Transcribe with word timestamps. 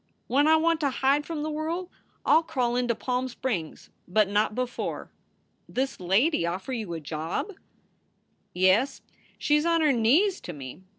When 0.25 0.47
I 0.47 0.55
want 0.55 0.79
to 0.79 0.89
hide 0.89 1.27
from 1.27 1.43
the 1.43 1.49
worl 1.51 1.91
I 2.25 2.35
ll 2.37 2.41
crawl 2.41 2.75
into 2.75 2.95
Palm 2.95 3.27
Springs, 3.27 3.91
but 4.07 4.27
not 4.27 4.55
before." 4.55 5.11
"This 5.69 5.99
lady 5.99 6.43
offer 6.43 6.73
you 6.73 6.93
a 6.93 6.99
job?" 6.99 7.49
SOULS 7.49 7.53
FOR 7.53 7.53
SALE 7.53 8.63
117" 8.63 8.63
Yes. 8.67 9.01
She 9.37 9.57
s 9.57 9.65
on 9.65 9.81
her 9.81 9.93
knees 9.93 10.41
to 10.41 10.53
me. 10.53 10.75
Mrs. 10.77 10.83